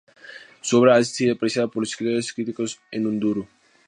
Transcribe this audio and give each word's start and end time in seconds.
Su 0.61 0.79
obra 0.79 0.95
ha 0.95 1.03
sido 1.03 1.35
apreciada 1.35 1.67
por 1.67 1.83
los 1.83 1.89
escritores 1.91 2.31
y 2.31 2.33
críticos 2.33 2.79
en 2.89 3.05
urdú. 3.05 3.47